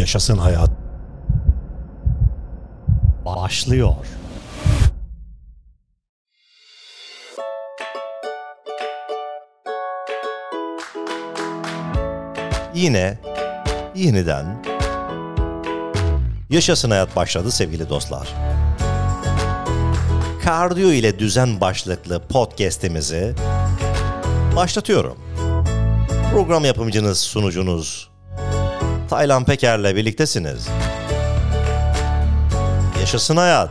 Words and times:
Yaşasın 0.00 0.38
hayat. 0.38 0.70
Başlıyor. 3.24 3.94
Yine, 12.74 13.18
yeniden 13.94 14.62
Yaşasın 16.50 16.90
Hayat 16.90 17.16
başladı 17.16 17.50
sevgili 17.50 17.88
dostlar. 17.88 18.28
Kardiyo 20.44 20.90
ile 20.90 21.18
düzen 21.18 21.60
başlıklı 21.60 22.22
podcast'imizi 22.28 23.34
başlatıyorum. 24.56 25.18
Program 26.32 26.64
yapımcınız, 26.64 27.18
sunucunuz 27.18 28.09
Taylan 29.10 29.44
Peker'le 29.44 29.96
birliktesiniz. 29.96 30.68
Yaşasın 33.00 33.36
hayat. 33.36 33.70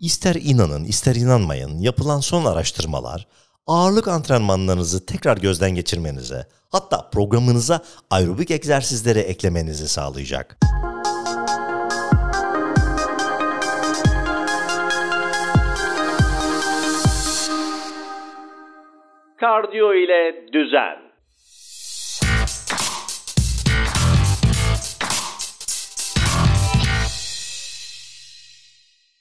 İster 0.00 0.34
inanın, 0.34 0.84
ister 0.84 1.14
inanmayın, 1.14 1.78
yapılan 1.78 2.20
son 2.20 2.44
araştırmalar 2.44 3.26
ağırlık 3.66 4.08
antrenmanlarınızı 4.08 5.06
tekrar 5.06 5.36
gözden 5.36 5.70
geçirmenize, 5.70 6.46
hatta 6.70 7.10
programınıza 7.10 7.80
aerobik 8.10 8.50
egzersizleri 8.50 9.18
eklemenizi 9.18 9.88
sağlayacak. 9.88 10.58
Kardiyo 19.40 19.94
ile 19.94 20.52
düzen. 20.52 21.11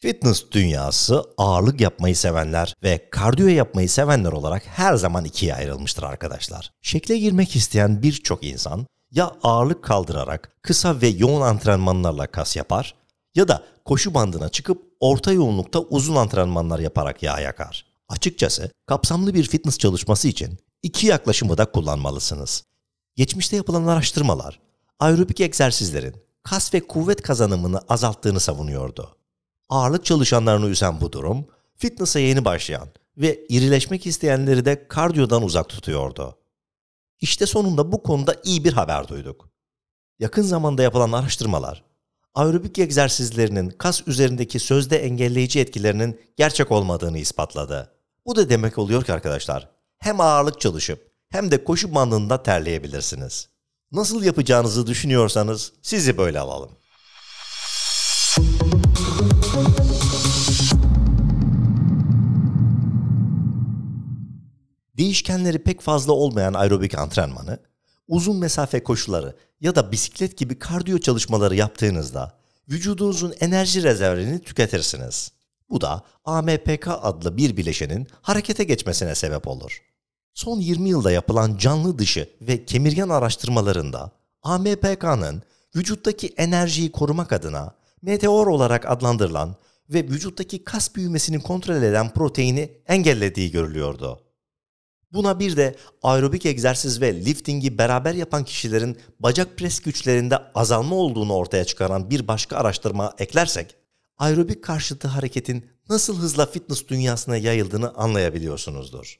Fitness 0.01 0.51
dünyası 0.51 1.23
ağırlık 1.37 1.81
yapmayı 1.81 2.15
sevenler 2.15 2.75
ve 2.83 3.09
kardiyo 3.11 3.47
yapmayı 3.47 3.89
sevenler 3.89 4.31
olarak 4.31 4.63
her 4.65 4.95
zaman 4.95 5.25
ikiye 5.25 5.55
ayrılmıştır 5.55 6.03
arkadaşlar. 6.03 6.71
Şekle 6.81 7.17
girmek 7.17 7.55
isteyen 7.55 8.03
birçok 8.03 8.43
insan 8.43 8.85
ya 9.11 9.31
ağırlık 9.43 9.83
kaldırarak 9.83 10.57
kısa 10.61 11.01
ve 11.01 11.07
yoğun 11.07 11.41
antrenmanlarla 11.41 12.27
kas 12.27 12.55
yapar 12.55 12.95
ya 13.35 13.47
da 13.47 13.63
koşu 13.85 14.13
bandına 14.13 14.49
çıkıp 14.49 14.81
orta 14.99 15.31
yoğunlukta 15.31 15.79
uzun 15.79 16.15
antrenmanlar 16.15 16.79
yaparak 16.79 17.23
yağ 17.23 17.39
yakar. 17.39 17.85
Açıkçası 18.09 18.71
kapsamlı 18.85 19.33
bir 19.33 19.43
fitness 19.43 19.77
çalışması 19.77 20.27
için 20.27 20.57
iki 20.83 21.07
yaklaşımı 21.07 21.57
da 21.57 21.65
kullanmalısınız. 21.65 22.63
Geçmişte 23.15 23.55
yapılan 23.55 23.87
araştırmalar 23.87 24.59
aerobik 24.99 25.41
egzersizlerin 25.41 26.15
kas 26.43 26.73
ve 26.73 26.79
kuvvet 26.87 27.21
kazanımını 27.21 27.81
azalttığını 27.89 28.39
savunuyordu. 28.39 29.20
Ağırlık 29.71 30.05
çalışanlarını 30.05 30.69
üzen 30.69 31.01
bu 31.01 31.11
durum, 31.11 31.45
fitness'a 31.75 32.19
yeni 32.19 32.45
başlayan 32.45 32.89
ve 33.17 33.45
irileşmek 33.49 34.05
isteyenleri 34.05 34.65
de 34.65 34.87
kardiyodan 34.87 35.43
uzak 35.43 35.69
tutuyordu. 35.69 36.37
İşte 37.21 37.45
sonunda 37.45 37.91
bu 37.91 38.03
konuda 38.03 38.35
iyi 38.43 38.63
bir 38.63 38.73
haber 38.73 39.07
duyduk. 39.07 39.49
Yakın 40.19 40.41
zamanda 40.41 40.83
yapılan 40.83 41.11
araştırmalar, 41.11 41.83
aerobik 42.33 42.79
egzersizlerinin 42.79 43.69
kas 43.69 44.07
üzerindeki 44.07 44.59
sözde 44.59 44.97
engelleyici 44.97 45.59
etkilerinin 45.59 46.21
gerçek 46.37 46.71
olmadığını 46.71 47.17
ispatladı. 47.17 47.91
Bu 48.25 48.35
da 48.35 48.49
demek 48.49 48.77
oluyor 48.77 49.03
ki 49.03 49.13
arkadaşlar, 49.13 49.69
hem 49.97 50.21
ağırlık 50.21 50.61
çalışıp 50.61 51.11
hem 51.29 51.51
de 51.51 51.63
koşu 51.63 51.95
bandında 51.95 52.43
terleyebilirsiniz. 52.43 53.49
Nasıl 53.91 54.23
yapacağınızı 54.23 54.87
düşünüyorsanız 54.87 55.73
sizi 55.81 56.17
böyle 56.17 56.39
alalım. 56.39 56.80
Değişkenleri 65.21 65.59
pek 65.59 65.81
fazla 65.81 66.13
olmayan 66.13 66.53
aerobik 66.53 66.97
antrenmanı, 66.97 67.59
uzun 68.07 68.37
mesafe 68.37 68.83
koşuları 68.83 69.35
ya 69.59 69.75
da 69.75 69.91
bisiklet 69.91 70.37
gibi 70.37 70.59
kardiyo 70.59 70.99
çalışmaları 70.99 71.55
yaptığınızda 71.55 72.37
vücudunuzun 72.69 73.33
enerji 73.39 73.83
rezervini 73.83 74.39
tüketirsiniz. 74.39 75.31
Bu 75.69 75.81
da 75.81 76.03
AMPK 76.25 76.87
adlı 76.87 77.37
bir 77.37 77.57
bileşenin 77.57 78.07
harekete 78.21 78.63
geçmesine 78.63 79.15
sebep 79.15 79.47
olur. 79.47 79.81
Son 80.33 80.59
20 80.59 80.89
yılda 80.89 81.11
yapılan 81.11 81.57
canlı 81.57 81.99
dışı 81.99 82.29
ve 82.41 82.65
kemirgen 82.65 83.09
araştırmalarında 83.09 84.11
AMPK'nın 84.43 85.43
vücuttaki 85.75 86.33
enerjiyi 86.37 86.91
korumak 86.91 87.31
adına 87.33 87.75
meteor 88.01 88.47
olarak 88.47 88.91
adlandırılan 88.91 89.55
ve 89.89 90.03
vücuttaki 90.03 90.63
kas 90.63 90.95
büyümesini 90.95 91.39
kontrol 91.41 91.81
eden 91.81 92.09
proteini 92.09 92.71
engellediği 92.87 93.51
görülüyordu. 93.51 94.30
Buna 95.13 95.39
bir 95.39 95.57
de 95.57 95.75
aerobik 96.03 96.45
egzersiz 96.45 97.01
ve 97.01 97.25
liftingi 97.25 97.77
beraber 97.77 98.13
yapan 98.13 98.43
kişilerin 98.43 98.97
bacak 99.19 99.57
pres 99.57 99.79
güçlerinde 99.79 100.37
azalma 100.55 100.95
olduğunu 100.95 101.33
ortaya 101.33 101.65
çıkaran 101.65 102.09
bir 102.09 102.27
başka 102.27 102.57
araştırma 102.57 103.13
eklersek, 103.17 103.75
aerobik 104.17 104.63
karşıtı 104.63 105.07
hareketin 105.07 105.65
nasıl 105.89 106.19
hızla 106.19 106.45
fitness 106.45 106.87
dünyasına 106.87 107.37
yayıldığını 107.37 107.93
anlayabiliyorsunuzdur. 107.93 109.19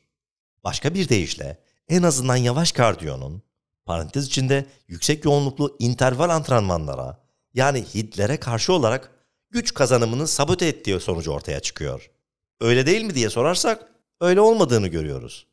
Başka 0.64 0.94
bir 0.94 1.10
deyişle 1.10 1.58
en 1.90 2.04
azından 2.04 2.36
yavaş 2.36 2.72
kardiyonun, 2.72 3.44
parantez 3.86 4.28
içinde 4.28 4.66
yüksek 4.88 5.26
yoğunluklu 5.26 5.76
interval 5.80 6.30
antrenmanlara 6.30 7.24
yani 7.54 7.86
HIIT'lere 7.94 8.38
karşı 8.38 8.74
olarak 8.74 9.12
güç 9.50 9.74
kazanımını 9.74 10.28
sabote 10.28 10.66
ettiği 10.66 11.00
sonucu 11.00 11.32
ortaya 11.32 11.60
çıkıyor. 11.60 12.12
Öyle 12.60 12.86
değil 12.86 13.04
mi 13.04 13.16
diye 13.16 13.30
sorarsak 13.30 13.92
öyle 14.22 14.42
olmadığını 14.42 14.88
görüyoruz. 14.88 15.51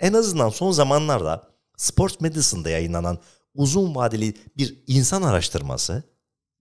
En 0.00 0.12
azından 0.12 0.48
son 0.48 0.72
zamanlarda 0.72 1.48
Sports 1.76 2.20
Medicine'da 2.20 2.70
yayınlanan 2.70 3.18
uzun 3.54 3.94
vadeli 3.94 4.34
bir 4.56 4.84
insan 4.86 5.22
araştırması 5.22 6.02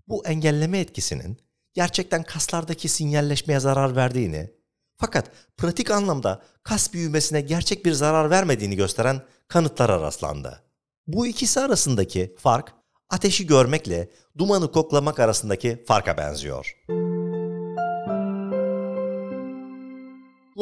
bu 0.07 0.27
engelleme 0.27 0.79
etkisinin 0.79 1.37
gerçekten 1.73 2.23
kaslardaki 2.23 2.89
sinyalleşmeye 2.89 3.59
zarar 3.59 3.95
verdiğini 3.95 4.51
fakat 4.97 5.31
pratik 5.57 5.91
anlamda 5.91 6.41
kas 6.63 6.93
büyümesine 6.93 7.41
gerçek 7.41 7.85
bir 7.85 7.91
zarar 7.91 8.29
vermediğini 8.29 8.75
gösteren 8.75 9.21
kanıtlara 9.47 10.01
rastlandı. 10.01 10.63
Bu 11.07 11.27
ikisi 11.27 11.59
arasındaki 11.59 12.35
fark 12.39 12.73
ateşi 13.09 13.47
görmekle 13.47 14.09
dumanı 14.37 14.71
koklamak 14.71 15.19
arasındaki 15.19 15.83
farka 15.87 16.17
benziyor. 16.17 16.75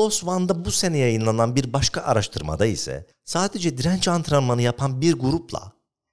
PLOS 0.01 0.23
ONE'da 0.23 0.65
bu 0.65 0.71
sene 0.71 0.97
yayınlanan 0.97 1.55
bir 1.55 1.73
başka 1.73 2.01
araştırmada 2.01 2.65
ise 2.65 3.07
sadece 3.25 3.77
direnç 3.77 4.07
antrenmanı 4.07 4.61
yapan 4.61 5.01
bir 5.01 5.13
grupla 5.13 5.71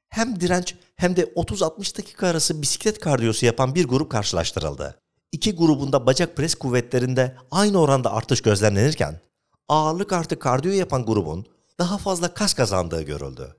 hem 0.09 0.41
direnç 0.41 0.75
hem 0.97 1.17
de 1.17 1.25
30-60 1.25 1.99
dakika 1.99 2.29
arası 2.29 2.63
bisiklet 2.63 3.01
kardiyosu 3.01 3.47
yapan 3.47 3.75
bir 3.75 3.89
grup 3.89 4.11
karşılaştırıldı. 4.11 5.01
İki 5.33 5.57
grubunda 5.57 6.07
bacak 6.07 6.37
pres 6.37 6.55
kuvvetlerinde 6.55 7.37
aynı 7.51 7.81
oranda 7.81 8.13
artış 8.13 8.41
gözlemlenirken 8.41 9.21
ağırlık 9.69 10.13
artı 10.13 10.39
kardiyo 10.39 10.75
yapan 10.75 11.07
grubun 11.07 11.47
daha 11.79 11.99
fazla 11.99 12.35
kas 12.35 12.55
kazandığı 12.55 13.03
görüldü. 13.03 13.57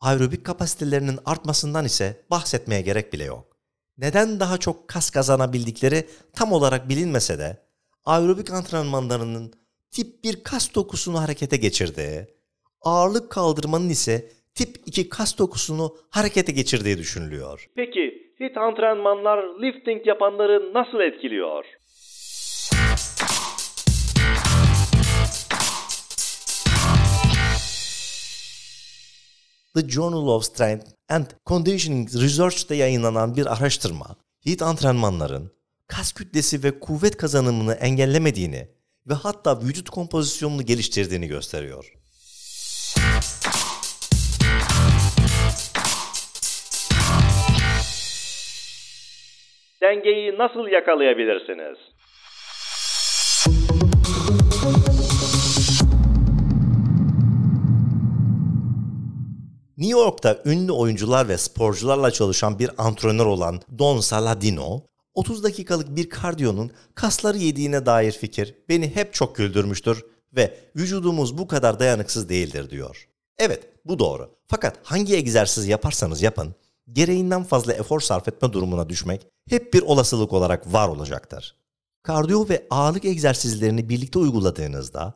Aerobik 0.00 0.46
kapasitelerinin 0.46 1.18
artmasından 1.24 1.84
ise 1.84 2.24
bahsetmeye 2.30 2.80
gerek 2.80 3.12
bile 3.12 3.24
yok. 3.24 3.56
Neden 3.98 4.40
daha 4.40 4.58
çok 4.58 4.88
kas 4.88 5.10
kazanabildikleri 5.10 6.08
tam 6.32 6.52
olarak 6.52 6.88
bilinmese 6.88 7.38
de 7.38 7.63
aerobik 8.04 8.50
antrenmanlarının 8.50 9.52
tip 9.90 10.24
1 10.24 10.42
kas 10.42 10.74
dokusunu 10.74 11.20
harekete 11.20 11.56
geçirdiği, 11.56 12.26
ağırlık 12.80 13.30
kaldırmanın 13.30 13.88
ise 13.88 14.32
tip 14.54 14.76
2 14.86 15.08
kas 15.08 15.38
dokusunu 15.38 15.96
harekete 16.10 16.52
geçirdiği 16.52 16.98
düşünülüyor. 16.98 17.70
Peki 17.76 18.34
HIIT 18.40 18.56
antrenmanlar 18.56 19.38
lifting 19.38 20.06
yapanları 20.06 20.74
nasıl 20.74 21.00
etkiliyor? 21.00 21.64
The 29.76 29.88
Journal 29.88 30.28
of 30.28 30.44
Strength 30.44 30.86
and 31.08 31.26
Conditioning 31.46 32.08
Research'te 32.14 32.74
yayınlanan 32.74 33.36
bir 33.36 33.46
araştırma, 33.46 34.16
HIIT 34.46 34.62
antrenmanların 34.62 35.50
kas 35.88 36.12
kütlesi 36.12 36.62
ve 36.64 36.80
kuvvet 36.80 37.16
kazanımını 37.16 37.74
engellemediğini 37.74 38.68
ve 39.08 39.14
hatta 39.14 39.60
vücut 39.60 39.90
kompozisyonunu 39.90 40.62
geliştirdiğini 40.62 41.26
gösteriyor. 41.26 41.92
Dengeyi 49.82 50.38
nasıl 50.38 50.68
yakalayabilirsiniz? 50.68 51.78
New 59.78 59.98
York'ta 60.00 60.38
ünlü 60.44 60.72
oyuncular 60.72 61.28
ve 61.28 61.38
sporcularla 61.38 62.10
çalışan 62.10 62.58
bir 62.58 62.70
antrenör 62.78 63.26
olan 63.26 63.60
Don 63.78 64.00
Saladino, 64.00 64.80
30 65.14 65.44
dakikalık 65.44 65.96
bir 65.96 66.10
kardiyonun 66.10 66.70
kasları 66.94 67.38
yediğine 67.38 67.86
dair 67.86 68.12
fikir 68.12 68.54
beni 68.68 68.94
hep 68.96 69.14
çok 69.14 69.36
güldürmüştür 69.36 70.04
ve 70.36 70.58
vücudumuz 70.76 71.38
bu 71.38 71.46
kadar 71.46 71.80
dayanıksız 71.80 72.28
değildir 72.28 72.70
diyor. 72.70 73.08
Evet, 73.38 73.68
bu 73.84 73.98
doğru. 73.98 74.30
Fakat 74.46 74.78
hangi 74.82 75.16
egzersiz 75.16 75.66
yaparsanız 75.66 76.22
yapın, 76.22 76.54
gereğinden 76.92 77.44
fazla 77.44 77.72
efor 77.72 78.00
sarf 78.00 78.28
etme 78.28 78.52
durumuna 78.52 78.88
düşmek 78.88 79.26
hep 79.48 79.74
bir 79.74 79.82
olasılık 79.82 80.32
olarak 80.32 80.72
var 80.72 80.88
olacaktır. 80.88 81.56
Kardiyo 82.02 82.48
ve 82.48 82.66
ağırlık 82.70 83.04
egzersizlerini 83.04 83.88
birlikte 83.88 84.18
uyguladığınızda 84.18 85.14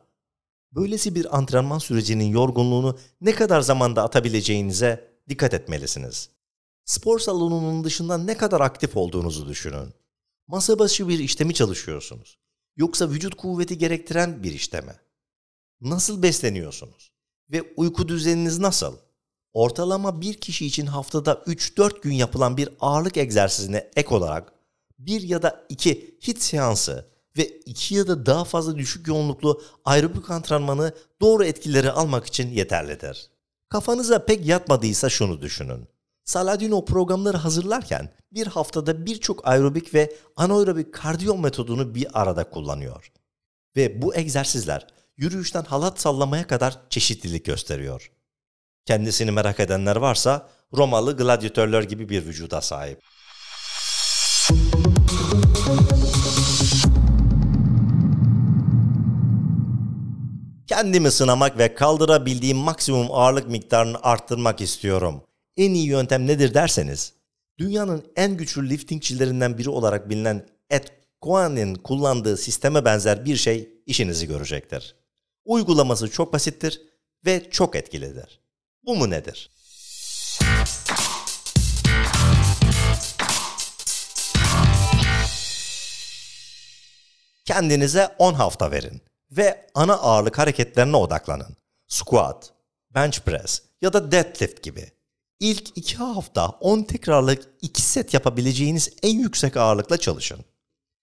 böylesi 0.71 1.15
bir 1.15 1.37
antrenman 1.37 1.79
sürecinin 1.79 2.25
yorgunluğunu 2.25 2.97
ne 3.21 3.31
kadar 3.31 3.61
zamanda 3.61 4.03
atabileceğinize 4.03 5.09
dikkat 5.29 5.53
etmelisiniz. 5.53 6.29
Spor 6.89 7.19
salonunun 7.19 7.83
dışında 7.83 8.17
ne 8.17 8.37
kadar 8.37 8.61
aktif 8.61 8.97
olduğunuzu 8.97 9.47
düşünün. 9.47 9.93
Masa 10.47 10.79
başı 10.79 11.07
bir 11.07 11.19
işte 11.19 11.43
mi 11.43 11.53
çalışıyorsunuz? 11.53 12.37
Yoksa 12.77 13.09
vücut 13.09 13.35
kuvveti 13.35 13.77
gerektiren 13.77 14.43
bir 14.43 14.53
işte 14.53 14.81
mi? 14.81 14.95
Nasıl 15.81 16.23
besleniyorsunuz? 16.23 17.11
Ve 17.51 17.73
uyku 17.77 18.07
düzeniniz 18.07 18.59
nasıl? 18.59 18.97
Ortalama 19.53 20.21
bir 20.21 20.33
kişi 20.33 20.65
için 20.65 20.85
haftada 20.85 21.33
3-4 21.33 22.01
gün 22.01 22.13
yapılan 22.13 22.57
bir 22.57 22.69
ağırlık 22.79 23.17
egzersizine 23.17 23.89
ek 23.95 24.15
olarak 24.15 24.53
bir 24.99 25.21
ya 25.21 25.41
da 25.41 25.65
iki 25.69 26.17
hit 26.27 26.41
seansı 26.41 27.05
ve 27.37 27.47
iki 27.47 27.95
ya 27.95 28.07
da 28.07 28.25
daha 28.25 28.45
fazla 28.45 28.77
düşük 28.77 29.07
yoğunluklu 29.07 29.61
aerobik 29.85 30.31
antrenmanı 30.31 30.93
doğru 31.21 31.45
etkileri 31.45 31.91
almak 31.91 32.25
için 32.25 32.49
yeterlidir. 32.49 33.29
Kafanıza 33.69 34.25
pek 34.25 34.45
yatmadıysa 34.45 35.09
şunu 35.09 35.41
düşünün. 35.41 35.87
Saladino 36.29 36.85
programları 36.85 37.37
hazırlarken 37.37 38.09
bir 38.31 38.47
haftada 38.47 39.05
birçok 39.05 39.47
aerobik 39.47 39.93
ve 39.93 40.15
anaerobik 40.35 40.93
kardiyo 40.93 41.37
metodunu 41.37 41.95
bir 41.95 42.21
arada 42.21 42.49
kullanıyor. 42.49 43.11
Ve 43.75 44.01
bu 44.01 44.15
egzersizler 44.15 44.87
yürüyüşten 45.17 45.63
halat 45.63 45.99
sallamaya 45.99 46.47
kadar 46.47 46.79
çeşitlilik 46.89 47.45
gösteriyor. 47.45 48.11
Kendisini 48.85 49.31
merak 49.31 49.59
edenler 49.59 49.95
varsa 49.95 50.49
Romalı 50.77 51.17
gladyatörler 51.17 51.83
gibi 51.83 52.09
bir 52.09 52.25
vücuda 52.25 52.61
sahip. 52.61 53.01
Kendimi 60.67 61.11
sınamak 61.11 61.57
ve 61.57 61.73
kaldırabildiğim 61.73 62.57
maksimum 62.57 63.07
ağırlık 63.11 63.49
miktarını 63.49 63.97
arttırmak 64.01 64.61
istiyorum. 64.61 65.23
En 65.59 65.73
iyi 65.73 65.87
yöntem 65.87 66.27
nedir 66.27 66.53
derseniz, 66.53 67.13
dünyanın 67.57 68.05
en 68.15 68.37
güçlü 68.37 68.69
liftingçilerinden 68.69 69.57
biri 69.57 69.69
olarak 69.69 70.09
bilinen 70.09 70.45
Ed 70.69 70.87
Cohen'in 71.21 71.75
kullandığı 71.75 72.37
sisteme 72.37 72.85
benzer 72.85 73.25
bir 73.25 73.35
şey 73.35 73.69
işinizi 73.85 74.27
görecektir. 74.27 74.95
Uygulaması 75.45 76.11
çok 76.11 76.33
basittir 76.33 76.81
ve 77.25 77.49
çok 77.49 77.75
etkilidir. 77.75 78.39
Bu 78.83 78.95
mu 78.95 79.09
nedir? 79.09 79.51
Kendinize 87.45 88.15
10 88.19 88.33
hafta 88.33 88.71
verin 88.71 89.01
ve 89.31 89.67
ana 89.75 89.93
ağırlık 89.93 90.37
hareketlerine 90.37 90.97
odaklanın. 90.97 91.57
Squat, 91.87 92.53
bench 92.95 93.19
press 93.19 93.61
ya 93.81 93.93
da 93.93 94.11
deadlift 94.11 94.63
gibi. 94.63 94.98
İlk 95.39 95.77
2 95.77 95.95
hafta 95.95 96.47
10 96.49 96.83
tekrarlık 96.83 97.47
2 97.61 97.81
set 97.81 98.13
yapabileceğiniz 98.13 98.89
en 99.03 99.19
yüksek 99.19 99.57
ağırlıkla 99.57 99.97
çalışın. 99.97 100.45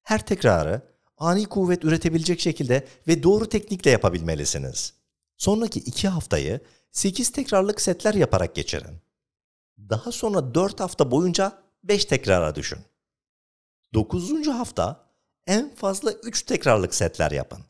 Her 0.03 0.27
tekrarı 0.27 0.83
ani 1.19 1.45
kuvvet 1.47 1.85
üretebilecek 1.85 2.41
şekilde 2.41 2.87
ve 3.09 3.23
doğru 3.23 3.49
teknikle 3.49 3.91
yapabilmelisiniz. 3.91 4.93
Sonraki 5.37 5.81
2 5.81 6.09
haftayı 6.09 6.61
8 6.93 7.33
tekrarlık 7.33 7.81
setler 7.81 8.15
yaparak 8.15 8.55
geçirin. 8.55 9.01
Daha 9.79 10.13
sonra 10.13 10.55
4 10.55 10.81
hafta 10.81 11.11
boyunca 11.11 11.63
5 11.85 12.05
tekrara 12.05 12.55
düşün. 12.55 12.79
9. 13.95 14.47
hafta 14.47 15.07
en 15.47 15.75
fazla 15.75 16.13
3 16.13 16.43
tekrarlık 16.43 16.95
setler 16.95 17.31
yapın. 17.31 17.65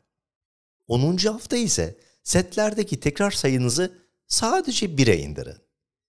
10. 0.87 1.17
hafta 1.17 1.57
ise 1.57 1.97
setlerdeki 2.23 2.99
tekrar 2.99 3.31
sayınızı 3.31 3.97
sadece 4.27 4.85
1'e 4.85 5.17
indirin. 5.17 5.66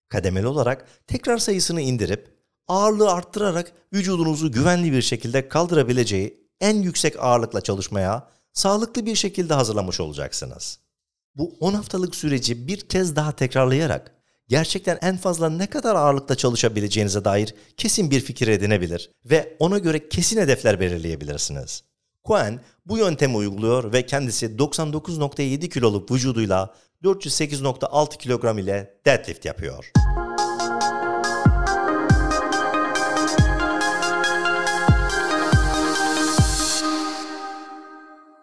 Kademeli 0.09 0.47
olarak 0.47 0.85
tekrar 1.07 1.37
sayısını 1.37 1.81
indirip 1.81 2.33
ağırlığı 2.67 3.11
arttırarak 3.11 3.71
vücudunuzu 3.93 4.51
güvenli 4.51 4.91
bir 4.91 5.01
şekilde 5.01 5.49
kaldırabileceği 5.49 6.49
en 6.61 6.75
yüksek 6.75 7.23
ağırlıkla 7.23 7.61
çalışmaya 7.61 8.27
sağlıklı 8.53 9.05
bir 9.05 9.15
şekilde 9.15 9.53
hazırlamış 9.53 9.99
olacaksınız. 9.99 10.79
Bu 11.35 11.55
10 11.59 11.73
haftalık 11.73 12.15
süreci 12.15 12.67
bir 12.67 12.79
kez 12.79 13.15
daha 13.15 13.31
tekrarlayarak 13.31 14.15
gerçekten 14.47 14.99
en 15.01 15.17
fazla 15.17 15.49
ne 15.49 15.67
kadar 15.67 15.95
ağırlıkta 15.95 16.35
çalışabileceğinize 16.35 17.25
dair 17.25 17.55
kesin 17.77 18.11
bir 18.11 18.19
fikir 18.19 18.47
edinebilir 18.47 19.11
ve 19.25 19.55
ona 19.59 19.77
göre 19.77 20.09
kesin 20.09 20.41
hedefler 20.41 20.79
belirleyebilirsiniz. 20.79 21.83
Cohen 22.25 22.59
bu 22.85 22.97
yöntemi 22.97 23.35
uyguluyor 23.35 23.93
ve 23.93 24.05
kendisi 24.05 24.45
99.7 24.45 25.69
kiloluk 25.69 26.11
vücuduyla 26.11 26.75
408.6 27.03 28.17
kilogram 28.17 28.57
ile 28.57 28.93
deadlift 29.05 29.45
yapıyor. 29.45 29.91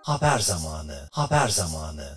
Haber 0.02 0.38
zamanı, 0.38 1.08
haber 1.12 1.48
zamanı. 1.48 2.16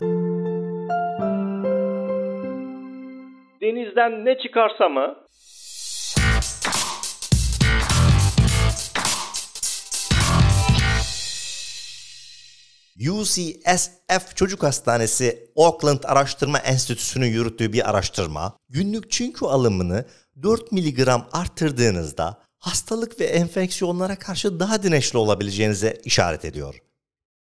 Denizden 3.62 4.26
ne 4.26 4.38
çıkarsa 4.44 4.90
mı? 4.90 5.16
UCSF 13.08 14.36
Çocuk 14.36 14.64
Hastanesi 14.64 15.52
Auckland 15.56 16.04
Araştırma 16.04 16.60
Enstitüsü'nün 16.60 17.28
yürüttüğü 17.28 17.74
bir 17.74 17.90
araştırma, 17.90 18.58
günlük 18.70 19.12
çinko 19.12 19.50
alımını 19.50 20.06
4 20.42 20.72
mg 20.72 21.08
arttırdığınızda 21.32 22.42
hastalık 22.58 23.20
ve 23.20 23.26
enfeksiyonlara 23.26 24.20
karşı 24.20 24.60
daha 24.60 24.84
dirençli 24.84 25.18
olabileceğinize 25.18 26.02
işaret 26.04 26.46
ediyor. 26.46 26.76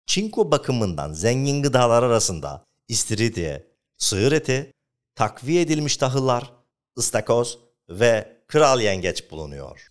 Çinko 0.06 0.50
bakımından 0.50 1.12
zengin 1.12 1.62
gıdalar 1.62 2.02
arasında 2.02 2.64
istiridye, 2.88 3.66
sığır 3.98 4.32
eti, 4.32 4.72
takviye 5.14 5.60
edilmiş 5.60 5.96
tahıllar, 5.96 6.52
ıstakoz 6.98 7.58
ve 7.88 8.36
kral 8.48 8.80
yengeç 8.80 9.30
bulunuyor. 9.30 9.89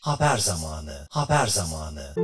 Haber 0.00 0.38
zamanı, 0.38 1.06
haber 1.10 1.46
zamanı. 1.46 2.14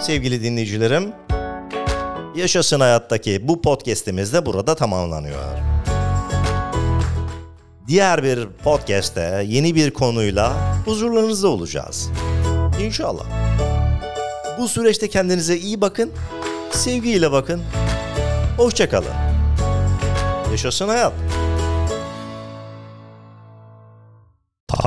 Sevgili 0.00 0.42
dinleyicilerim, 0.42 1.12
Yaşasın 2.36 2.80
Hayat'taki 2.80 3.48
bu 3.48 3.62
podcast'imiz 3.62 4.32
de 4.32 4.46
burada 4.46 4.74
tamamlanıyor. 4.74 5.44
Diğer 7.88 8.22
bir 8.22 8.48
podcast'te 8.64 9.44
yeni 9.46 9.74
bir 9.74 9.90
konuyla 9.90 10.76
huzurlarınızda 10.84 11.48
olacağız. 11.48 12.08
İnşallah. 12.82 13.24
Bu 14.58 14.68
süreçte 14.68 15.08
kendinize 15.08 15.56
iyi 15.56 15.80
bakın, 15.80 16.12
sevgiyle 16.70 17.32
bakın. 17.32 17.62
Hoşçakalın. 18.56 19.14
Yaşasın 20.50 20.88
hayat. 20.88 21.12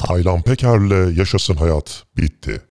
Taylan 0.07 0.41
Peker'le 0.41 1.17
Yaşasın 1.17 1.55
Hayat 1.55 2.03
bitti. 2.17 2.68